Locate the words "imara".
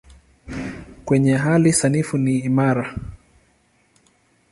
2.39-2.95